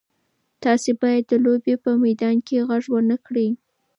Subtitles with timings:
[0.63, 3.49] تاسي باید د لوبې په میدان کې غږ ونه کړئ.